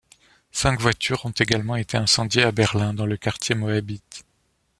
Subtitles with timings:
[0.51, 4.01] Cinq voitures ont également été incendiées à Berlin, dans le quartier Moabit.